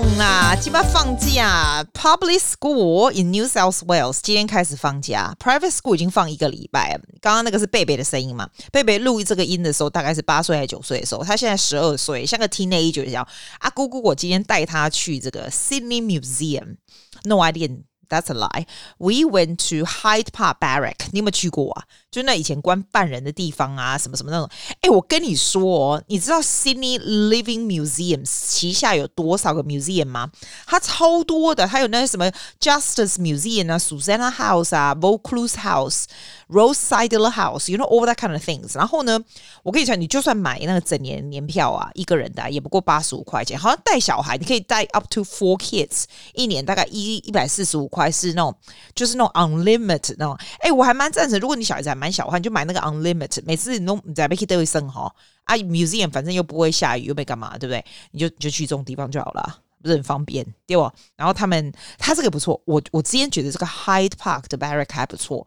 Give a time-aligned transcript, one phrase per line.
[0.00, 1.84] 讲啊，基本放假。
[1.92, 7.00] Public school in New South Wales 今天开始放假，Private school 已经放一个礼拜了。
[7.20, 8.48] 刚刚那个是贝贝的声音嘛？
[8.70, 13.26] 贝贝录这个音的时候大概是八岁还是九岁的时候，他现在十二岁，像个 teenager 一样。
[13.58, 17.78] 啊，姑姑，我今天带他去这个 Sydney Museum，No idea。
[18.08, 18.66] That's a lie.
[18.96, 21.08] We went to Hyde Park Barrack.
[21.10, 21.84] 你有没有去过啊？
[22.10, 24.48] 就那以前关犯人的地方啊，什么什么那种。
[24.80, 30.30] 哎，我跟你说哦，你知道 Sydney Living Museums 旗下有多少个 museum 吗？
[30.66, 36.04] 它超多的，它有那些什么 Justice Museum 啊，Susannah House 啊，Vaucluse House。
[36.48, 38.74] Roadside House, you know all that kind of things。
[38.74, 39.20] 然后呢，
[39.62, 43.58] 我跟你讲，你就算买那个整年年票啊，一个人的、也不过八十五块钱。
[43.58, 48.54] 好像带小孩，你可以带 up to four kids，一年大概一一百四十五块，是那种
[48.94, 50.34] 就是那种 unlimited 那种。
[50.60, 53.42] 哎，我还蛮赞成，如果你小孩子还蛮小的话，你就买那个 unlimited。
[53.44, 57.84] 每次你都你在 make it 都会升哈啊，museum 反正又不会下雨，又没干嘛，对不对？
[58.12, 60.92] 你就你就去这种地方就好了，不是很方便，对吧？
[61.16, 65.46] 然后他们他这个不错，我我之前觉得这个 Hyde Park 的 Barrack 还不错。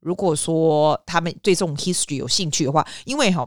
[0.00, 3.46] 如果说他们对这种 history 有兴趣的话，因为哈，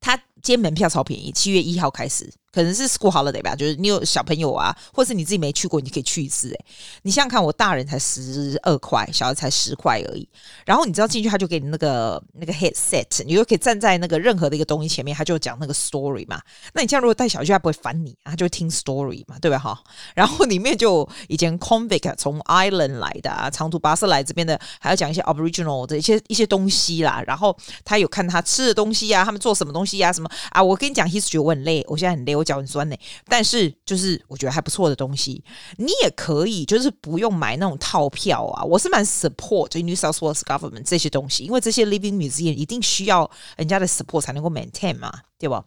[0.00, 2.32] 他今天门票超便宜，七月一号开始。
[2.52, 6.48] 可能是 school holiday 吧，就是你有小朋友啊，或是你自己没去过，你可以去一次。
[6.50, 6.64] 诶，
[7.02, 10.28] 你想想看，我大人才十二块，小孩才十块而已。
[10.66, 16.40] 然后你知道进去，他就给你那个那个 headset，你就可以站在那个任何的一个东西前面，他就讲那个 story 嘛。
[16.74, 19.56] 那你这样如果带小孩去，他不会烦你啊，他就听 story 嘛，对吧？
[19.56, 19.80] 哈。
[20.16, 27.22] 然后里面就以前 convict 从 Island 来的啊，长途跋涉来这边的，还要讲一些 Aboriginal 的一些一些东西啦。
[27.24, 30.60] 然后他有看他吃的东西啊，他们做什么东西啊，什么啊？
[30.60, 32.39] 我跟你讲 history，我很累，我现在很累。
[32.40, 32.96] 我脚很酸呢，
[33.26, 35.44] 但是就是我觉得还不错的东西，
[35.76, 38.64] 你也可以就是不用买那种套票啊。
[38.64, 45.64] 我是蛮 support 就 New South Wales Government 这些东西，因为这些 Living Museum 一定需要人家的 support 才能够 maintain 嘛，对吧？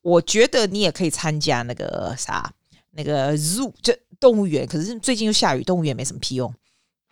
[0.00, 2.52] 我觉得你也可以参加那个啥，
[2.92, 6.52] 那个 Zoo 就动物园，可是最近又下雨，动物园没什么屁用。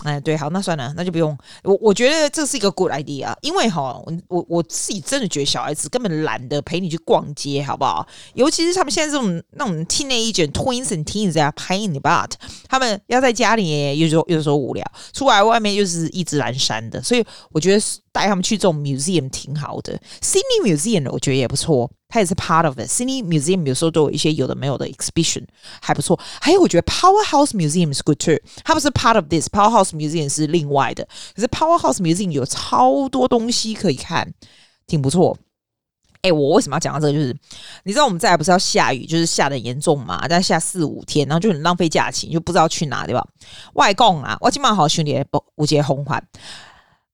[0.05, 1.37] 哎，对，好，那算了，那就不用。
[1.62, 8.06] 我我觉得这是一个 good idea，因为哈，我我我自己真的觉得小孩子根本懒得陪你去逛街，好不好？
[8.34, 12.31] 尤其是他们现在这种那种 teenager twins and teens 啊，pain in the butt，
[12.69, 20.00] 他们要在家里有时候有时候无聊，出来外面又是一直蓝山的，所以我觉得带他们去这种 museum 挺好的。
[20.22, 21.91] Sydney Museum 我觉得也不错。
[22.10, 22.91] 它也是 part of it。
[22.91, 25.44] Sydney Museum 有时候都有一些有的没有的 exhibition，
[25.81, 26.19] 还不错。
[26.41, 28.37] 还有我觉得 Powerhouse Museum is good too。
[28.65, 31.09] 它不是 part of this，Powerhouse Museum 是另外的。
[31.34, 34.34] 可是 Powerhouse Museum 有超多东西可以看，
[34.87, 35.38] 挺不错。
[36.22, 37.12] 哎、我为什么要讲到这个？
[37.15, 37.34] 就是
[37.84, 43.27] 你知道我们再来不是要下雨，就是下得严重嘛，但下四五天，然后就很浪费假期，就不知道去哪，对吧？
[43.72, 46.22] 外公啊，我今晚好兄弟不无节红环，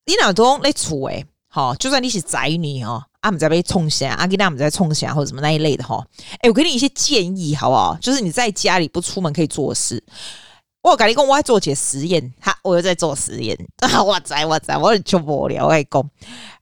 [0.07, 3.05] 你哪都那厝诶，好，就算你是宅女哦。
[3.27, 6.01] 他们在被冲下，阿吉他们在冲下，或者什么那一类的哈。
[6.39, 7.99] 哎，我给你一些建议好不好？
[8.01, 10.03] 就是你在家里不出门可以做事。
[10.83, 13.59] 我跟你讲，我在做些实验，哈，我又在做实验。
[14.07, 15.65] 我在我在，我很就无聊。
[15.65, 16.11] 我跟你讲，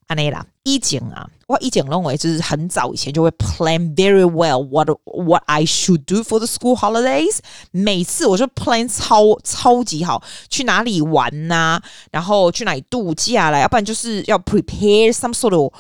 [0.07, 7.41] 安内啦，以前啊，我以前认为就是很早以前就会 plan very well what what I should do for the school holidays。
[7.71, 15.71] 每次我就 plan 超超级好，去哪里玩呐、啊，然后去哪里度假啦，要不然就是要 prepare some sort of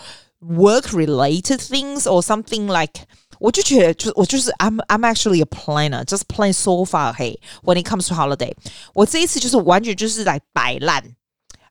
[0.43, 3.01] Work related things or something like，
[3.39, 8.53] 我就觉得就我就是 I'm I'm actually a planner, just plan so far ahead when it comes to holiday。
[8.93, 11.03] 我这一次就是完全就是来摆烂，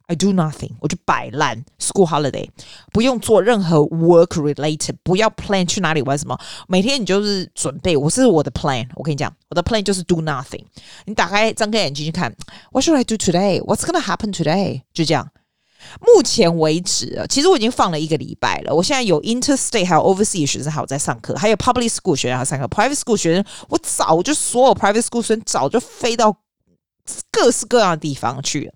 [0.08, 2.50] I do nothing，我就摆烂 school holiday，
[2.92, 8.86] 不用做任何 work related，不要 plan 去哪里玩什么，每天你就是准备，我是我的 plan。
[8.96, 10.62] 我跟你讲，我的 plan 就是 do nothing。
[11.06, 12.36] 你打开张开眼睛去看，
[12.70, 13.62] What should I do today?
[13.62, 14.82] What's gonna happen today？
[14.92, 15.30] 就这样。
[16.01, 18.73] 目前为止啊，其实我已经放了一个礼拜了。
[18.73, 26.35] 我现在有 interstate 还有 overseas 学生还有在上课，还有 public school 学生还有上课，private school 学生我早就所有 private school 学生早就飞到
[27.31, 28.73] 各式各样的地方去了。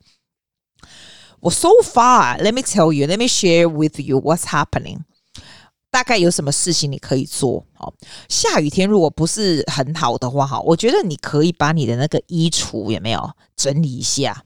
[1.39, 4.99] 我 so far，let me tell you，let me share with you what's happening。
[5.89, 7.65] 大概有什么事情你可以做？
[7.73, 7.93] 好，
[8.27, 14.43] 下雨天如果不是很好的话，哈，我觉得你可以把你的那个衣橱有没有整理一下。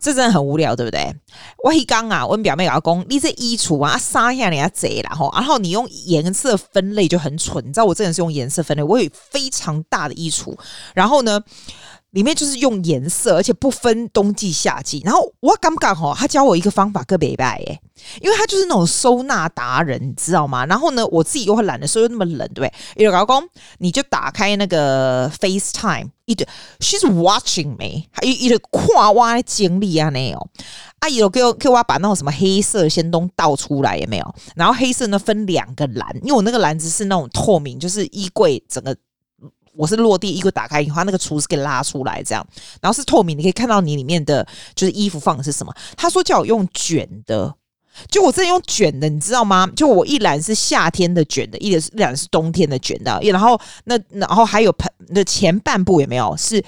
[0.00, 1.14] 这真的很无聊，对不对？
[1.62, 5.30] 我一刚啊，我表妹老公，你这衣橱啊，杀下人家贼了哈。
[5.34, 10.56] 然后你用颜色分类就很蠢，你知道我这人是用颜色分类，我有非常大的衣橱，
[10.94, 11.40] 然后呢，
[12.10, 15.00] 里面就是用颜色，而且不分冬季夏季。
[15.04, 17.80] 然后我刚刚哈，他教我一个方法，个别拜耶。
[18.22, 20.64] 因为他就是那种收纳达人，你知道吗？
[20.64, 22.72] 然后呢，我自己又很懒得收，又那么冷，对不对？
[22.96, 23.46] 一个老公，
[23.78, 26.46] 你就打开那个 FaceTime，一直
[26.78, 30.48] She's watching me，一一个跨挖的经历啊，那种
[31.00, 34.34] 阿姨有给我给我把那种什么黑色先东倒出来，有没有？
[34.56, 38.96] 然后黑色呢分两个篮，因为我那个篮子是那种透明，就是衣柜整个
[39.76, 42.46] 我是落地衣柜打开以后，它那个橱是给拉出来这样，
[42.80, 45.74] 然后是透明，你可以看到你里面的就是衣服放的是什么。
[45.96, 47.54] 他说叫我用卷的，
[48.08, 49.70] 就我真的用卷的，你知道吗？
[49.76, 56.62] 就我一栏是夏天的卷的，一栏是一栏是冬天的卷的，然后那然后还有盆的前半部有没有是？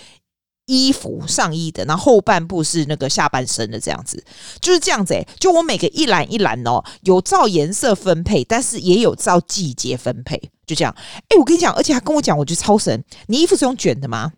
[0.67, 4.25] 衣服上衣的，然后后半部是那个下半身的，这样子
[4.61, 10.95] 就是这样子诶、就我每个一栏一栏哦，有照颜色分配，但是也有照季节分配，就这样。
[11.29, 13.05] 哎，我跟你讲，而且他跟我讲，我觉得超神。
[13.27, 14.33] 你衣服是用卷的吗？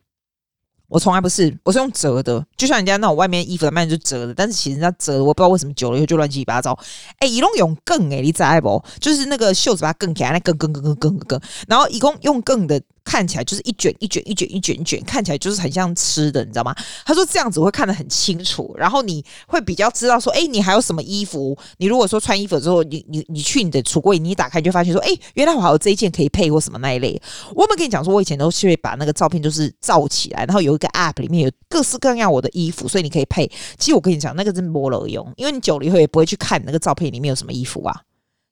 [0.89, 6.79] 我从来不是，我是用折的，就像人家那种外面衣服的卖就折的，但是其实人家折的，我不知道为什么久了以后就乱七八糟。
[7.19, 8.83] 哎，一弄用更哎，你知道不？
[8.99, 12.81] 就是那个袖子把它更起来，那更更更更更更，然后一共用更的。
[13.05, 16.75] 看起来就是一卷一卷一卷一卷一卷，看起来就是很像吃的，你知道吗？
[17.05, 21.55] 他说这样子会看得很清楚，然后你会比较知道说，哎，你还有什么衣服？
[21.77, 27.21] 你如果说穿衣服之后，你你你去你的橱柜，你一打开你就发现说，哎，原来我还有这一件可以配或什么那一类。
[27.55, 33.47] 我们跟你讲说，我以前都是会把那个照片就是照起来，然后有一个 app 里面有各式各样我的衣服，所以你可以配。
[33.79, 38.01] 其实我跟你讲，那个真摸了用，因为你久了以后也不会去看那个照片里面有什么衣服啊。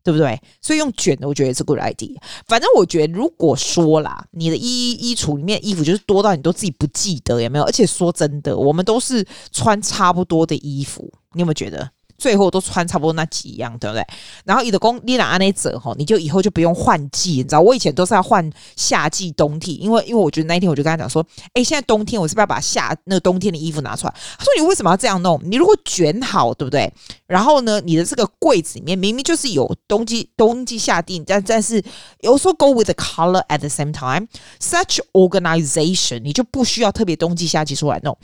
[0.04, 0.36] 对不对？
[0.60, 2.16] 所以用卷的，我觉得也是 good idea。
[2.48, 7.62] 反正我觉得，如果说啦，你的衣衣橱里面衣服就是多到你都自己不记得有没有？
[7.62, 11.88] 而且说真的，我们都是穿差不多的衣服，你有没有觉得？
[12.22, 14.06] 最后都穿差不多那几样，对不对？
[14.44, 17.60] 然后你的工你拿那折吼，你就以后就不用换季，你知道？
[17.60, 24.14] 我以前都是要换夏季、冬季，因为因为我觉得那一天我就跟他讲说，哎，现在冬天，我是不是要把夏那个冬天的衣服拿出来？
[24.38, 25.40] 他说你为什么要这样弄？
[25.42, 26.92] 你如果卷好，对不对？
[27.26, 31.82] 然后呢，你的这个柜子里面明明就是有冬季、冬季、夏季，但但是
[32.20, 34.28] 有时候 go with the color at the same time。
[34.60, 38.16] Such organization，你就不需要特别冬季、夏季出来弄。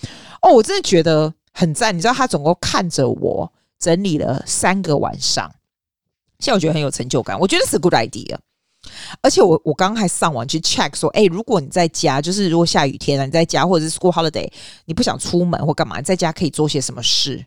[0.42, 1.96] 哦，我真的觉得很赞。
[1.96, 3.50] 你知道他总共看着我。
[3.78, 5.50] 整理了三个晚上，
[6.38, 7.38] 现在我觉得很有成就感。
[7.38, 8.36] 我觉得是 good idea，
[9.22, 14.50] 而且我我刚刚还上网去 check 说，哎，如果你在家，就是如果下雨天啊，你在家或者是 school holiday，
[14.86, 17.46] 你不想出门或干嘛，在家可以做些什么事？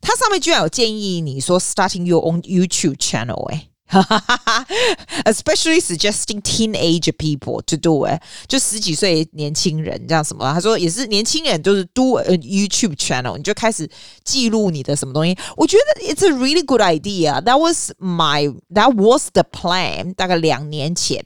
[0.00, 3.68] 它上面居然有建议你说 starting your own YouTube channel，哎。
[5.25, 10.53] Especially suggesting teenage people to do it，就十几岁年轻人这样什么？
[10.53, 13.89] 他说也是年轻人，就是 do a YouTube channel，你就开始
[14.23, 15.37] 记录你的什么东西。
[15.57, 17.41] 我觉得 it's a really good idea.
[17.41, 20.13] That was my that was the plan。
[20.13, 21.21] 大概两年前，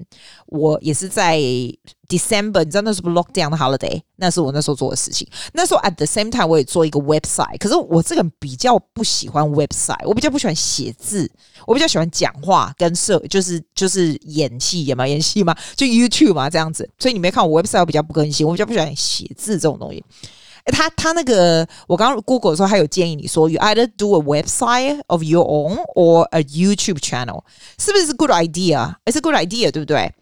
[0.50, 1.38] 我也是在
[2.08, 4.00] December，你知道那是不是 lockdown 的 holiday？
[4.16, 5.26] 那是我那时候做的事情。
[5.52, 7.56] 那时候 at the same time，我也做一个 website。
[7.58, 11.30] 可是我这个人比较不喜欢 website，我比较不喜欢写字，
[11.66, 16.88] 我比较喜欢讲话跟设，就是就是演戏，演嘛演戏嘛，就 YouTube 嘛这样子。
[16.98, 20.04] 所以你没看我 website，我比较不更新，我比较不喜欢写字这种东西。
[20.64, 27.42] 诶，他他那个我刚刚 Google 的时候，他有建议你说，you either do a website of your own or a YouTube channel，
[27.78, 30.12] 是不是 good idea？It's a good idea，对不对？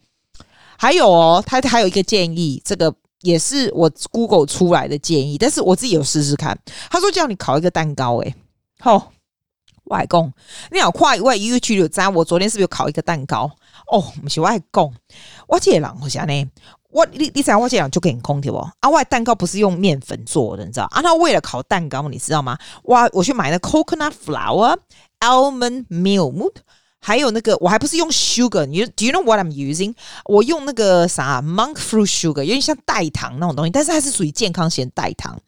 [0.78, 2.94] 还有哦，他还有一个建议，这个。
[3.22, 6.56] 也是我 Google 出来的建议，但是我自己有试试看。
[6.88, 8.32] 他说叫你烤一个蛋糕，诶，
[8.78, 9.10] 好，
[9.86, 10.32] 外公，
[10.70, 13.50] 你好快外 YouTube 有在我昨天是不是有烤一个蛋糕？
[13.90, 14.94] 哦，不是外公，
[15.48, 16.48] 我这人好像呢，
[16.90, 18.70] 我你你想我这样就给你空调哦。
[18.78, 20.86] 啊，外蛋糕不是用面粉做的，你知道？
[20.92, 22.56] 啊，他为了烤蛋糕，你知道吗？
[22.84, 24.78] 哇，我去买了 coconut flour,
[25.18, 26.52] almond milk。
[27.00, 29.94] 还有那个，我还不是用 sugar，you do you know what I'm using？
[30.24, 35.40] 我用那个啥 monk fruit sugar，有点像代糖那种东西，但是它是属于健康型代糖。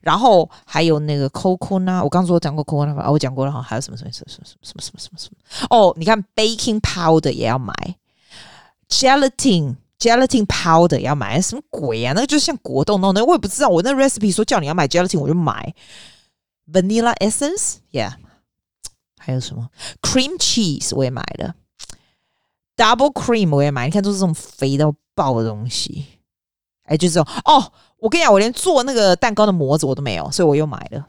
[0.00, 3.62] 然后还有那个 coconut，我刚说讲过 coconut 啊，我讲过了哈。
[3.62, 5.66] 还有什么什么什么什么什么什么什么什么？
[5.70, 7.72] 哦，你看 baking powder 也要买
[8.90, 12.12] ，gelatin gelatin powder 也要买，什么鬼啊？
[12.14, 13.68] 那个就是像果冻那种，我也不知道。
[13.68, 15.74] 我那 recipe 说叫你要买 gelatin，我就买
[16.70, 18.12] vanilla essence，yeah。
[19.24, 19.66] 还有什么
[20.02, 21.54] cream cheese 我也买了
[22.76, 26.04] ，double cream 我也买，你看都是这种肥到爆的东西，
[26.82, 27.72] 哎，就是这种哦。
[27.98, 31.08] 我跟你讲，我连做那个蛋糕的模子我都没有，所以我又买了。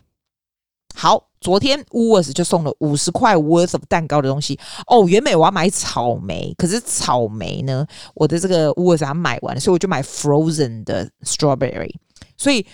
[0.96, 4.58] 好，昨天 wools 就送了五十块 worth of 蛋糕的东西。
[4.88, 11.94] 哦，原本我要买草莓，可是草莓呢，我的这个 Woolworths 买完了，所以我就买 frozen 的 strawberry，
[12.38, 12.66] 所以。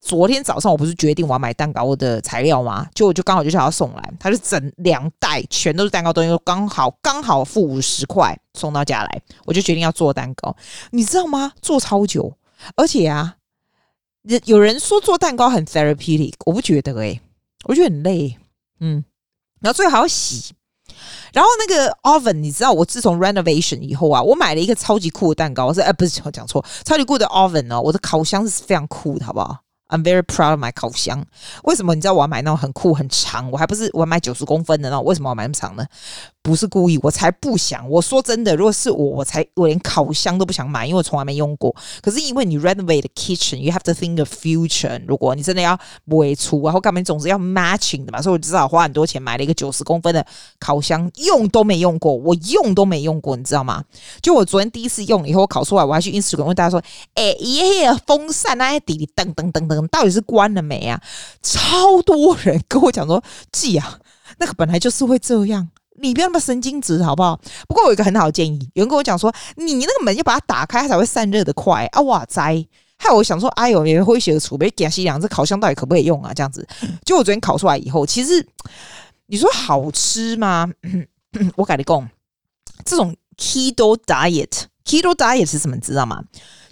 [0.00, 2.86] 昨天早上我不是决定我要买蛋糕的材料吗？
[2.94, 10.56] 就我就刚好就想要送来，他就整两袋全都是蛋糕东西，刚好刚好付五十块送到家来，我就决定要做蛋糕。
[10.90, 11.52] 你知道吗？
[11.60, 12.34] 做超久，
[12.76, 13.36] 而且啊，
[14.46, 17.20] 有人说做蛋糕很 therapeutic，我不觉得诶、
[17.64, 18.38] 我觉得很累，
[18.80, 19.04] 嗯，
[19.60, 20.54] 然后最后还要洗，
[21.34, 29.58] 然后那个 oven，你知道我自从 renovation 以后啊，我买了一个超级酷的蛋糕，我是哎不是我讲错，超级酷的 oven 哦，我的烤箱是非常酷的，好不好
[29.90, 31.24] ？I'm very proud of my 烤箱。
[31.64, 33.50] 为什么你知道我要买那种很酷很长？
[33.50, 35.04] 我还不是我要买九十公分的那种？
[35.04, 35.84] 为什么我要买那么长呢
[36.42, 37.88] 不是故意，我才不想。
[37.88, 41.74] 我说真的，如果是我，我才我连烤箱都不想买，因为我从来没用过。
[42.00, 45.02] 可是因为你 renovate the kitchen，you have to think of future。
[45.06, 48.22] 如果你真的要尾出，然后干嘛，总是要 matching 的嘛。
[48.22, 50.24] 所以我至少花很多钱买了一个九十公分的
[50.58, 53.84] 烤箱，用都没用过，我用都没用过，你知道吗？
[54.22, 56.82] 就我昨天第一次用以后，我烤出来，我还去 Instagram 问大家说
[57.14, 61.00] ：“哎、欸，耶，风扇那些底里噔噔噔噔，到底是关了没啊？”
[61.42, 63.98] 超多人跟我讲说：“记啊，
[64.38, 65.68] 那个本来就是会这样。”
[66.00, 67.38] 你不要那么神经质，好不好？
[67.68, 72.00] 不过我有一个很好的建议，有人跟我讲说，你那个门要把它打开，它才会散热的快啊！
[72.02, 72.66] 哇塞，
[72.96, 76.32] 害我想说，哎呦，也会写个储备给西凉，这烤箱到底可不可以用啊？
[76.34, 76.66] 这样子，
[77.04, 78.46] 就我昨天烤出来以后，其实
[79.26, 80.70] 你说好吃吗？
[81.56, 82.08] 我改你讲，
[82.84, 85.76] 这种 keto diet，keto diet 是什么？
[85.76, 86.22] 你知道吗？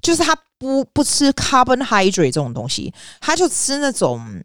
[0.01, 4.43] 就是他不不吃 carbohydrate 这种东西，他就吃那种。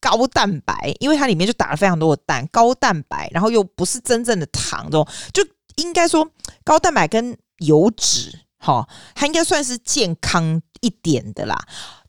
[0.00, 5.46] 高蛋白，因为它里面就打了非常多的蛋，高蛋白，然后又不是真正的糖，这种就
[5.76, 6.28] 应该说
[6.64, 11.58] 高蛋白跟油脂，哈，它应该算是健康一点的啦。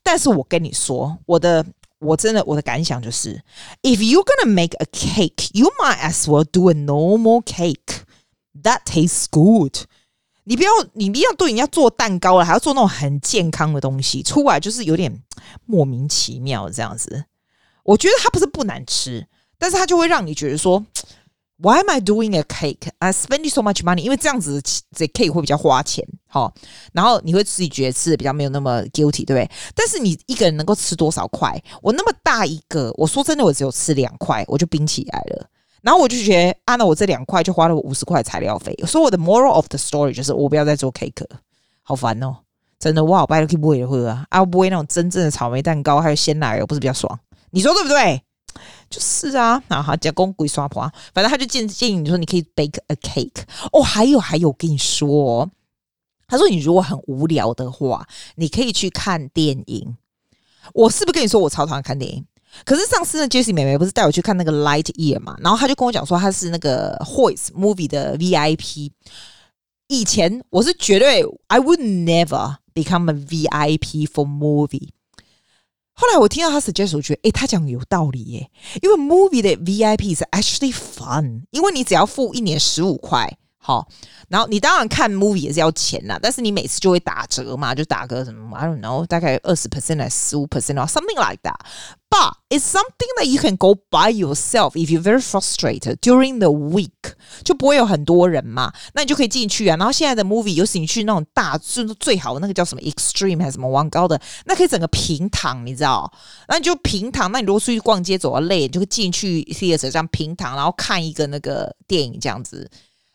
[0.02, 1.64] 但是我跟你说，我的
[1.98, 3.42] 我真的我的感想就是
[3.82, 8.02] ，if you're gonna make a cake, you might as well do a normal cake
[8.62, 9.86] that tastes good。
[10.44, 15.22] 你不要你不要对人家做蛋糕了，还要做那种很健康的东西出来，就是有点
[15.66, 17.26] 莫名其妙这样子。
[17.82, 19.26] 我觉得它不是不难吃，
[19.58, 20.84] 但是它就会让你觉得说
[21.58, 22.88] ，Why am I doing a cake?
[22.98, 24.60] I spend so much money，因为这样子
[24.94, 26.50] 这 cake 会比较花钱，齁，
[26.92, 29.50] 然后你会自己觉得吃的比较没有那么 guilty，对不对？
[29.74, 31.60] 但是你一个人能够吃多少块？
[31.80, 35.46] 我那么大一个，我说真的，我只有吃两块，我就冰起来了。
[35.82, 38.72] 然后我就觉得，啊，照我这两块就花了我五十块材料费。
[38.86, 41.40] 所以我的 moral of the story 就是，我不要再做 cake 了，
[41.82, 42.36] 好烦哦，
[42.78, 47.18] 真的，我拜托可以不会喝啊，啊，不会那种真正的草莓蛋糕还有鲜奶油，不是比较爽？
[47.52, 48.22] 你说对不对？
[48.90, 50.82] 就是啊，然后加工鬼刷破，
[51.14, 53.42] 反正他就建建议你说你可以 bake a cake
[53.72, 53.82] 哦。
[53.82, 55.50] 还有还有，我跟你说，
[56.26, 59.96] 他说你如果很无聊的话，你可以去看电影。
[60.74, 62.26] 我是不是跟你说我超讨厌看电影？
[62.66, 65.34] 可是上次呢，Jessie 妹妹不是带我去看那个 Lightyear 嘛？
[65.40, 68.90] 然后他就跟我讲说他是那个 Hoyts Movie 的 VIP。
[69.88, 74.90] 以前我是绝对 I would never become a VIP for movie。
[76.02, 78.50] 后来我听到他 suggest，我觉得诶，他讲有道理耶，
[78.82, 83.38] 因为 movie 的 VIP 是 actually fun，因为你只要付一年十五块。
[83.64, 83.86] 好，
[84.28, 91.54] 然后你当然看 movie 也是要钱啦，但是你每次就会打折嘛，就打个什么 I don't know，大概二十 percent 还是十五 percent 啊，something like that。
[92.10, 99.76] But it's something that you can go by yourself if you're very frustrated during the week，就不会有很多人嘛，那你就可以进去啊。
[99.78, 106.12] 然后现在的 movie，尤其你去那种大，就是最好的那个叫什么 extreme 还是什么往高的，那可以整个平躺，你知道？
[106.48, 112.68] 那你就平躺，那你如果出去逛街走到累，你就会进去 theater 这样平躺，然后看一个那个电影这样子。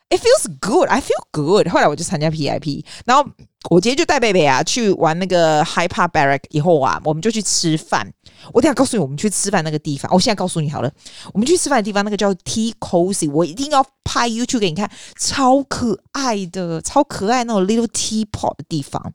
[0.10, 0.88] It feels good.
[0.88, 1.68] I feel good.
[1.70, 3.30] 后来我就参加 PIP，然后
[3.70, 8.10] 我今天就带贝贝啊去玩那个 Hyde Park Barrack 以后啊，我们就去吃饭。
[8.54, 10.10] 我等下告诉你，我们去吃饭那个地方。
[10.14, 10.90] 我现在告诉你好了，
[11.34, 19.14] 我们去吃饭的地方那个叫 T Cozy，我一定要拍 YouTube 给你看，超可爱的，超可爱那种 little teapot 的地方，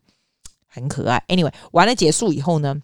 [0.68, 1.24] 很可爱。
[1.28, 2.76] Anyway，完了结束以后呢？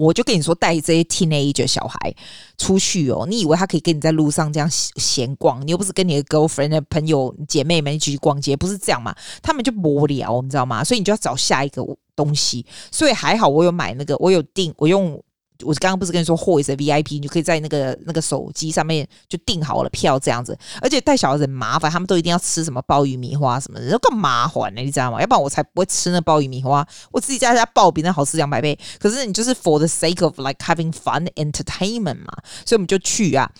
[0.00, 2.14] 我就跟你说，带这些 teenager 小孩
[2.56, 5.60] 出去哦，你以为他可以跟你在路上这样闲逛？
[5.66, 9.14] 你又不是跟你的 girlfriend 朋友姐妹们一起去逛街，不是这样嘛？
[9.42, 10.82] 他们就无聊，你知道吗？
[10.82, 11.84] 所以你就要找下一个
[12.16, 12.64] 东西。
[12.90, 15.22] 所以还好，我有买那个，我有订，我用。
[15.62, 25.20] 我刚刚不是跟你说，Hoi 是 VIP，你就可以在那个那个手机上面就订好了票这样子，而且带小孩子很麻烦，他们都一定要吃什么鲍鱼米花什么的，更麻烦呢，你知道吗？
[25.20, 28.78] 要不然我才不会吃那鲍鱼米花，我自己在家爆比那好吃两百倍。
[28.98, 32.32] 可是你就是 for the sake of like having fun entertainment 嘛，
[32.64, 33.50] 所以我们就去啊，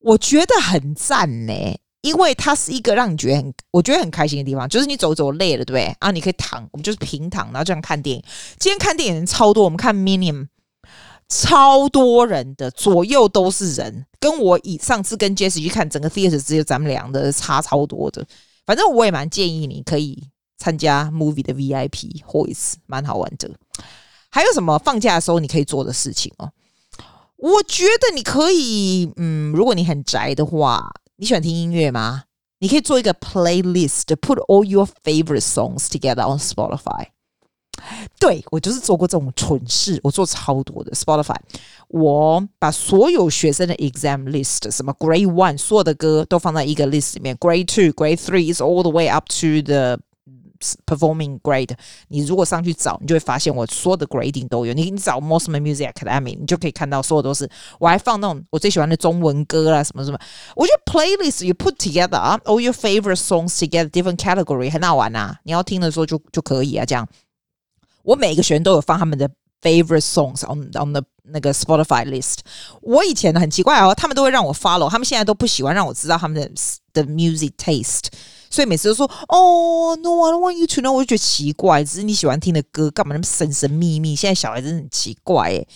[0.00, 1.52] 我觉得很赞呢，
[2.02, 5.94] 因为它是一个让你觉得很我觉得很开心的地方，就是你走走累了，对不对？
[6.00, 8.22] 啊，你可以躺，我们就是平躺，然后这样看电影。
[8.58, 10.48] 今天看电影人超多，我们看 Minion。
[11.30, 18.26] 超多人的，左右都是人，跟我以上次跟 Jess 去看整个 theater 只有咱们俩的差超多的。
[18.66, 20.24] 反正我也蛮建议你可以
[20.58, 23.48] 参加 movie 的 VIP，或一次蛮好玩的。
[24.28, 26.50] 还有什么放假的时候你可以做的事情哦？
[27.36, 32.24] 我觉得你可以，嗯，如果你很宅的话，你喜欢听音乐吗？
[32.58, 37.06] 你可以做一个 playlist，put all your favorite songs together on Spotify。
[38.18, 41.36] 对，我就是做过这种蠢事，我做超多的 Spotify，
[41.88, 49.62] 我把所有学生的 exam list，什么 Grade One 所有的歌都放在一个 list 里面，Grade Two、Grade Three is all the way up to
[49.62, 49.98] the
[50.84, 51.70] performing grade。
[52.08, 54.74] 你如果上去找，你就会发现我所有的 grading 都有。
[54.74, 57.48] 你你找 Mosman Music Academy，你就可以看到所有都是。
[57.78, 60.18] 我还放那种我最喜欢的中文歌啊，什么什么。
[60.54, 65.38] 我觉得 playlist you put together all your favorite songs together different category 很好玩啊。
[65.44, 67.08] 你要听的时候就就可以啊，这样。
[68.02, 69.28] 我每个学员都有放他们的
[69.62, 72.38] favorite songs on on the 那个 Spotify list。
[72.80, 76.50] 我以前很奇怪哦，他们都会让我 follow，他们现在都不喜欢让我知道他们的
[76.92, 78.06] 的 music taste，
[78.50, 84.16] 所以每次都说哦，no，I don't want you to know，我就觉得奇怪，只是你喜欢听的歌，干嘛那么神神秘秘？
[84.16, 85.68] 现在小孩真的很奇怪诶，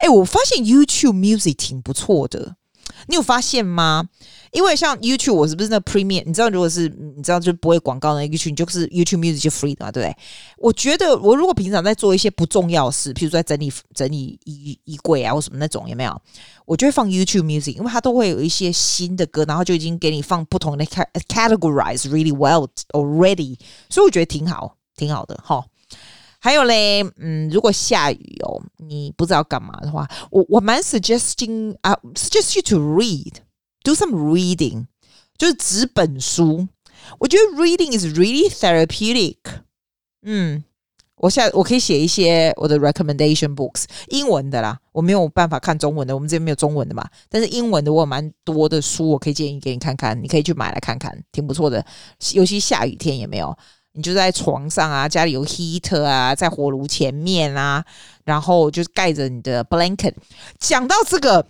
[0.00, 2.56] 诶，我发现 YouTube music 挺不错的。
[3.06, 4.08] 你有发现吗？
[4.52, 6.22] 因为像 YouTube，我是不是那 Premium？
[6.26, 10.16] 你知道，如果是你知道就不会广告的那 YouTube，你就是 YouTube Music 就 free 的嘛，对不对？
[10.58, 16.22] 我觉得我如果平常在做一些不重要的事，譬如说在整理整理衣衣柜啊或什么那种，有没有？
[16.66, 23.58] 我就会放 YouTube Music，因为它都会有一些新的歌，然后就已经给你放不同的 categorize really well already，
[23.90, 25.64] 所以我觉得挺好，挺好的哈。
[26.44, 34.84] 还有嘞，嗯，如果下雨哦，你不知道干嘛的话，我我蛮 suggesting 啊，uh，suggest you to read，do some reading，
[35.38, 36.68] 就是纸本书。
[37.18, 39.38] 我觉得 reading is really therapeutic。
[40.20, 40.62] 嗯，
[41.16, 47.08] 我现在我可以写一些我的 recommendation books，英文的啦，我没有办法看中文的，我们这边没有中文的嘛。
[47.30, 51.82] 但是英文的我有蛮多的书，我可以建议给你看看，你可以去买来看看，挺不错的。
[52.34, 53.56] 尤其下雨天也没有。
[53.94, 57.84] 你就在床上啊，家里有 heater 啊，在火炉前面啊，
[58.24, 60.14] 然后就盖着你的 blanket。
[60.58, 61.46] 讲到这个，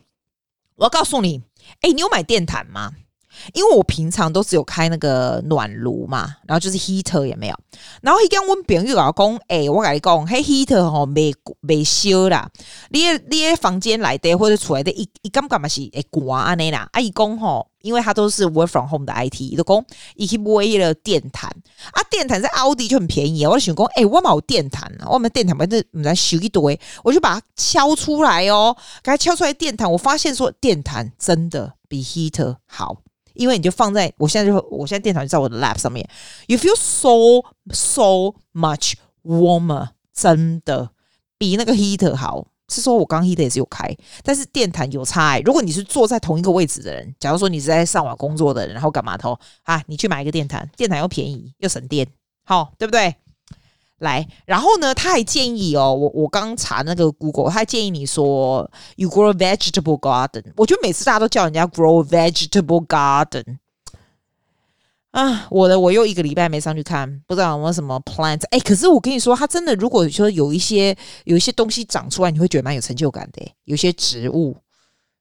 [0.77, 1.43] 我要告诉你，
[1.81, 2.93] 哎，你有买电毯吗？
[3.53, 7.57] 因为我平常都只有开那个暖炉嘛，然后就是 heater 也没有。
[8.03, 12.51] 然后一跟我朋友讲，哎，我跟你讲，嘿 heater 吼没没修啦。
[12.91, 16.89] 你你房间来的或者出来的，一一干干嘛是哎关安尼啦？
[16.93, 21.51] 阿姨讲吼，因为他都是 work from home 的 IT，都讲一去买了电毯
[21.93, 23.51] 啊，电毯在奥迪就很便宜啊。
[23.51, 32.99] 我就想讲，哎，我买电毯啊，我们电毯，反正唔知修一堆，我就把它敲出来哦，给它敲出来电毯，我发现说电毯真的比 heater 好。
[33.35, 36.09] 因为你就放在我现在就我现在电脑就在我的 lap 上面
[36.47, 40.91] ，you feel so so much warmer，真的
[41.37, 42.47] 比那个 heater 好。
[42.67, 45.41] 是说我刚 heater 也是有开，但是电毯有差、欸。
[45.41, 49.83] 如果你是坐在同一个位置的人，假如说你是在上网工作的人，然后干嘛头啊？
[49.87, 52.09] 你去买一个电毯，电毯又便宜又省电，
[52.43, 53.15] 好对不对？
[54.05, 60.45] 来，然后呢，他还建议哦，我我刚查那个 Google，他还建议你说，you grow a vegetable garden。
[60.57, 63.59] 我觉得每次大家都叫人家 grow a vegetable garden
[65.11, 68.43] 啊，我的我又一个礼拜没上去看，不知道有没有什么 plant。
[68.51, 73.43] 哎，可是我跟你说，他真的，如果说有一些有一些东西长出来，你会觉得蛮有成就感的。
[73.65, 74.57] 有些植物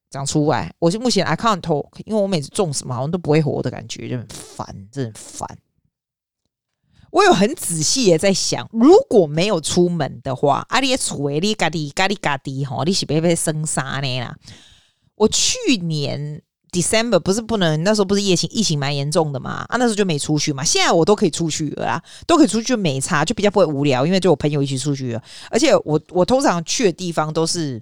[0.09, 5.57] 长出来，我是目前 I can't talk，因为我每次种什么好像都不会活的感觉，就很烦，真的很烦。
[7.13, 14.35] 我有很仔细的在想，如果没有出门的话，阿里厝诶，你家己家里家己吼，你是不会生啥呢啦？
[15.13, 20.63] 我去年 December 不是不能，那时候不是疫情疫情蛮严重的嘛，啊那时候就没出去嘛。
[20.63, 25.21] 现在我都可以出去了啦，都可以出去就没差，就比较不会无聊，因为就我朋友一起出去了。
[25.51, 27.79] 而且我我通常去的地方都是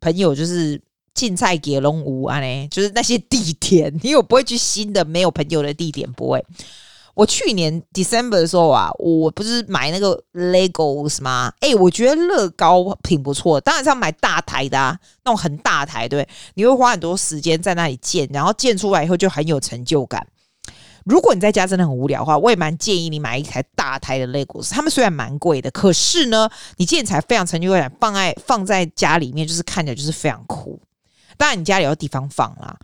[0.00, 0.80] 朋友，就是
[1.12, 6.42] 进菜给龙屋啊呢，就是那些地点，因为我不会去新的没有朋友的地点，不会。
[7.20, 11.52] 我去年 December 的时候啊，我不是买那个 Legos 吗？
[11.60, 20.26] 哎、我觉得乐高挺不错，当然是要买大台的啊，那种很大台，对，你会花很多时间在那里建，然后建出来以后就很有成就感。
[21.04, 24.70] 如果你在家真的很无聊的话，我也蛮建议你买一台大台的 Legos。
[24.70, 30.80] 他们虽然蛮贵的，可是呢，你建材非常成就感，放在放在家里面就是看起来就是非常酷。
[31.36, 32.74] 当然，你家里有地方放啦。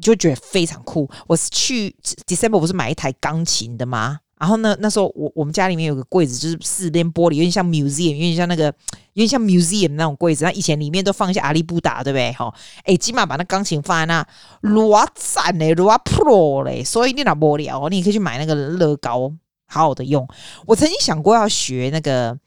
[0.00, 1.08] 就觉得非常酷。
[1.26, 1.94] 我是去
[2.26, 4.20] December 不是买一台钢琴的吗？
[4.38, 8.66] 然后呢，那时候我我们家里面有个柜子，就是四边玻璃，有点像 museum，有点像那个，
[9.14, 10.44] 有点像 museum 那种柜子。
[10.44, 12.30] 那以前里面都放一些阿里布达，对不对？
[12.34, 14.24] 哈，哎，起码把那钢琴放在那，
[14.60, 16.84] 罗赞嘞，罗 pro 嘞。
[16.84, 19.32] 所以你那无聊，你可以去买那个乐高，
[19.66, 20.28] 好好的用。
[20.66, 22.38] 我曾经想过要学那个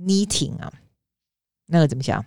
[0.00, 0.72] knitting 啊，
[1.66, 2.24] 那个怎么讲？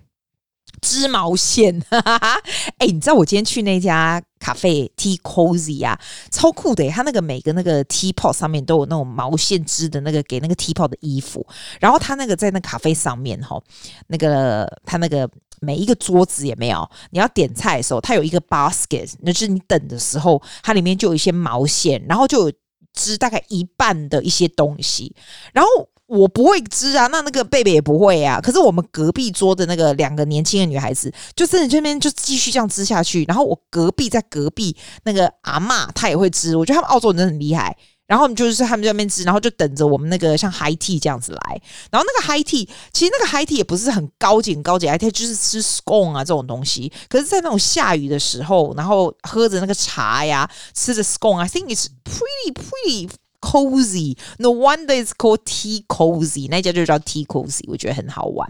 [0.80, 2.40] 织毛线，哈哈哈。
[2.78, 4.22] 哎，你知道我今天去那家？
[4.40, 6.00] 咖啡 Tea Cozy 啊，
[6.32, 6.88] 超酷的！
[6.90, 11.46] 它那个每个那个 teapot 上面都有那种毛线织的那个给那个 teapot 的衣服，
[11.80, 13.62] 然后它那个在那咖啡上面哈，
[14.08, 22.54] 那个它那个每一个桌子也没有，你要点菜的时候，它有一个 basket，那就是你等的时候，它里面就有一些毛线，然后就有
[22.94, 25.16] 织大概一半的一些东西，
[25.54, 25.90] 然后。
[26.08, 28.40] 我不会织啊，那那个贝贝也不会啊。
[28.42, 33.24] 可是我们隔壁桌的那个两个年轻的女孩子，就真的这边就继续这样织下去。
[33.28, 36.56] 然后我隔壁在隔壁那个阿嬷，她也会织。
[36.56, 37.78] 我觉得他们澳洲人很厉害。
[38.08, 41.62] 然后我们就是他们在那边织，然后就等着我们那个像 high tea 这样子来。
[41.92, 46.90] 然后那个 high tea 其实那个 high tea 也不是很高级很高级 high tea，就是吃 scone 啊这种东西。
[47.10, 53.10] 可是，在那种下雨的时候，然后喝着那个茶呀，吃着 scone，I think it's pretty pretty
[53.42, 54.18] cozy.
[54.38, 56.48] No wonder it's called tea cozy。
[56.50, 58.50] 那家就叫 tea cozy，我觉得很好玩。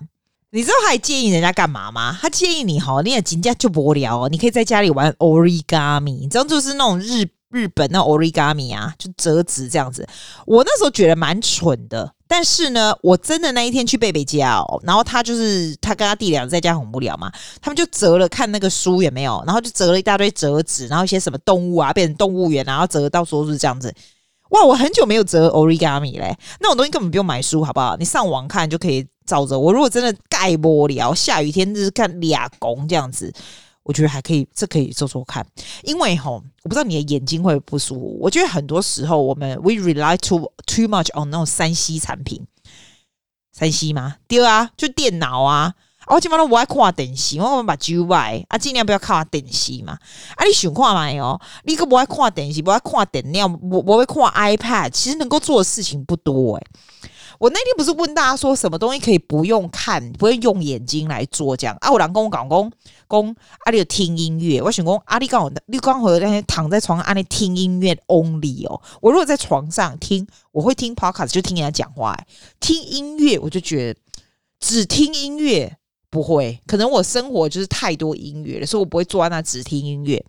[0.52, 2.18] 你知道他还建议人家干嘛吗？
[2.22, 7.28] 他建议你哈，你也今天就无聊哦，你可以在家里玩 origami，你知道就是那种日。
[7.50, 10.06] 日本那 origami 啊，就折纸这样子。
[10.46, 23.96] 我那时候觉得蛮蠢的，但是呢，我真的那一天去贝贝家哦，然后他就是他跟他弟俩在家很无聊嘛，他们就折了看那个书有没有，然后就折了一大堆折纸，然后一些什么动物啊变成动物园，然后折到说是这样子。
[24.52, 27.96] 哇，我很久没有折 origami 嘞，那种东西根本不用买书，好不好？
[27.98, 29.58] 你上网看就可以照着。
[29.60, 33.34] 我如果真的盖无聊，下雨天就是看俩公这样子。
[33.84, 35.46] 我觉得还可以，这可以做做看，
[35.84, 38.18] 因为吼，我不知道你的眼睛会不会不舒服。
[38.20, 42.46] 我觉得很多时候我们 we rely too too much on 那种三 C 产品，
[43.54, 44.18] 三 C 吗？
[44.28, 45.74] 对啊，就电脑啊。
[46.08, 49.98] 我基本上我爱看电视，我把 G Y 啊，尽量不要看电视嘛。
[50.36, 51.40] 啊，你想看嘛哦？
[51.66, 54.90] 你个不爱看电视，不爱看电脑，我我会看 iPad。
[54.90, 56.68] 其实能够做的事情不多诶、
[57.40, 61.92] 我那天不是问大家说什么东西可以不用看，不会用眼睛来做这样啊？
[61.92, 62.72] 我老公讲讲
[63.10, 68.82] 讲，阿里有听音乐，我想讲阿里刚好你刚好那天躺在床上阿里听音乐 only 哦。
[69.02, 72.26] 我如果在床上听，我会听 podcast 就听人家讲话、欸，
[72.62, 74.00] 听音乐我就觉得
[74.60, 75.78] 只听音乐
[76.10, 80.26] 不会，可能我生活就是太多音乐了，所以我不会坐在那只听音乐。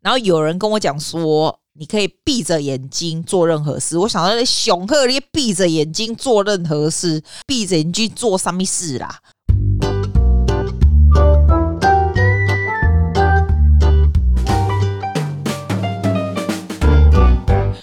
[0.00, 1.58] 然后有人跟我讲说。
[1.74, 3.96] 你可以闭着眼睛做任何事。
[3.96, 9.20] 我想到那熊鹤，你闭着眼睛做任何事，闭着眼睛做什么事啦？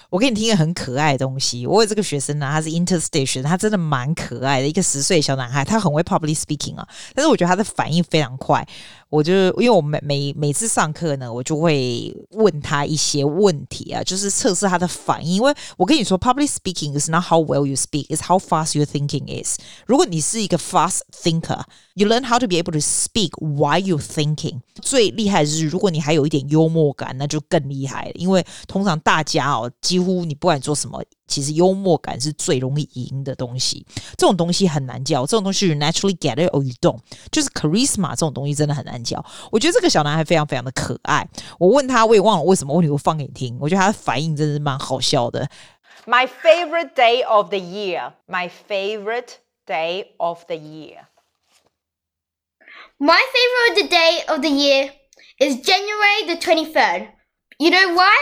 [0.10, 1.68] 我给你听一个很可爱的东西。
[1.68, 8.68] 我有这个学生呢，他是 interstation，他真的蛮可爱的，一个十岁小男孩，他很会 public speaking 啊，但是我觉得他的反应非常快。
[9.10, 15.34] 我就因为我每每每次上课呢，我就会问他一些问题啊，就是测试他的反应。
[15.34, 19.58] 因为我跟你说，public speaking is not how well you speak, is how fast you thinking is。
[19.88, 21.62] 如果你是一个 fast thinker,
[21.96, 24.60] you learn how to be able to speak while you thinking。
[24.82, 28.12] 最厉害的是，如果你还有一点幽默感，那就更厉害了。
[28.14, 31.04] 因为通常大家哦，几乎你不管做什么。
[31.30, 33.86] 其实幽默感是最容易赢的东西，
[34.18, 35.22] 这种东西很难教。
[35.22, 37.00] 这种东西 you naturally get it or you don't，
[37.32, 39.24] 就是 charisma 这种东西真的很难教。
[39.52, 41.26] 我觉得这个小男孩非常非常的可爱。
[41.60, 43.58] 我问他，我也忘了为什么问题，我放给你听。
[43.62, 45.48] 我觉得他的反应真的是蛮好笑的。
[46.06, 48.14] My favorite day of the year.
[48.28, 49.38] My favorite
[49.68, 51.06] day of the year.
[52.98, 54.92] My favorite day of the year
[55.38, 57.10] is January the 23rd.
[57.60, 58.16] You know why?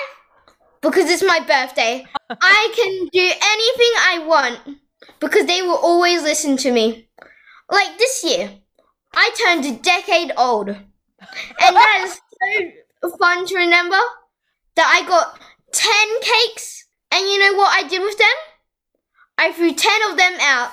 [0.81, 2.05] Because it's my birthday.
[2.29, 4.79] I can do anything I want
[5.19, 7.09] because they will always listen to me.
[7.69, 8.51] Like this year,
[9.13, 10.69] I turned a decade old.
[10.69, 12.19] And that is
[13.01, 13.97] so fun to remember
[14.75, 15.39] that I got
[15.71, 16.85] 10 cakes.
[17.11, 18.27] And you know what I did with them?
[19.37, 20.71] I threw 10 of them out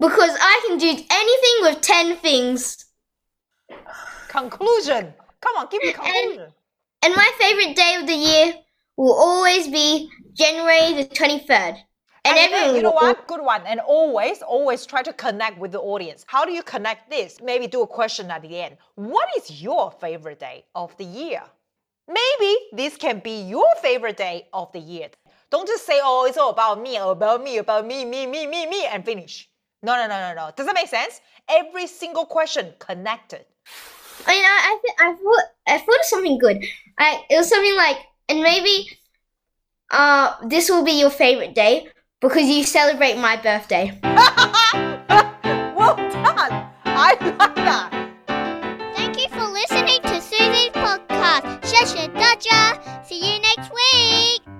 [0.00, 2.84] because I can do anything with 10 things.
[4.28, 5.14] Conclusion.
[5.40, 6.40] Come on, give me conclusion.
[6.40, 6.52] And,
[7.02, 8.54] and my favorite day of the year
[8.96, 11.78] will always be January the 23rd.
[12.26, 13.26] And, and you know what?
[13.28, 13.60] Good one.
[13.66, 16.24] And always, always try to connect with the audience.
[16.26, 17.38] How do you connect this?
[17.42, 18.78] Maybe do a question at the end.
[18.94, 21.42] What is your favorite day of the year?
[22.08, 25.08] Maybe this can be your favorite day of the year.
[25.50, 28.66] Don't just say, oh, it's all about me, about me, about me, me, me, me,
[28.66, 29.48] me, and finish.
[29.82, 30.50] No, no, no, no, no.
[30.56, 31.20] Does that make sense?
[31.48, 33.44] Every single question connected.
[34.26, 36.64] I mean, I, I, I thought, I thought of something good.
[36.98, 37.98] I, it was something like,
[38.28, 38.98] and maybe
[39.90, 41.88] uh, this will be your favorite day
[42.20, 43.98] because you celebrate my birthday.
[44.02, 46.70] well done.
[46.84, 47.90] I like that.
[48.96, 51.60] Thank you for listening to Susie's podcast.
[51.62, 53.04] Shasha Dodger.
[53.04, 54.53] See you next week.